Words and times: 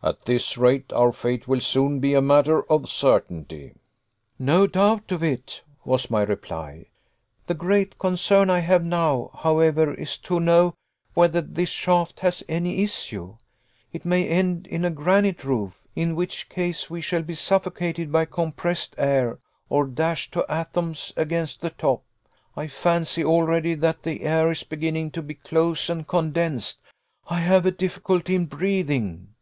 At 0.00 0.26
this 0.26 0.56
rate, 0.56 0.92
our 0.92 1.10
fate 1.10 1.48
will 1.48 1.58
soon 1.58 1.98
be 1.98 2.14
a 2.14 2.22
matter 2.22 2.62
of 2.70 2.88
certainty." 2.88 3.74
"No 4.38 4.68
doubt 4.68 5.10
of 5.10 5.24
it," 5.24 5.64
was 5.84 6.08
my 6.08 6.22
reply. 6.22 6.86
"The 7.48 7.54
great 7.54 7.98
concern 7.98 8.48
I 8.48 8.60
have 8.60 8.84
now, 8.84 9.32
however, 9.34 9.92
is 9.92 10.16
to 10.18 10.38
know 10.38 10.74
whether 11.14 11.40
this 11.40 11.70
shaft 11.70 12.20
has 12.20 12.44
any 12.48 12.84
issue. 12.84 13.34
It 13.92 14.04
may 14.04 14.28
end 14.28 14.68
in 14.68 14.84
a 14.84 14.90
granite 14.90 15.42
roof 15.42 15.82
in 15.96 16.14
which 16.14 16.48
case 16.48 16.88
we 16.88 17.00
shall 17.00 17.22
be 17.22 17.34
suffocated 17.34 18.12
by 18.12 18.24
compressed 18.24 18.94
air, 18.98 19.40
or 19.68 19.84
dashed 19.84 20.32
to 20.34 20.46
atoms 20.48 21.12
against 21.16 21.60
the 21.60 21.70
top. 21.70 22.04
I 22.56 22.68
fancy, 22.68 23.24
already, 23.24 23.74
that 23.74 24.04
the 24.04 24.22
air 24.22 24.48
is 24.52 24.62
beginning 24.62 25.10
to 25.10 25.22
be 25.22 25.34
close 25.34 25.90
and 25.90 26.06
condensed. 26.06 26.80
I 27.28 27.40
have 27.40 27.66
a 27.66 27.72
difficulty 27.72 28.36
in 28.36 28.46
breathing." 28.46 29.34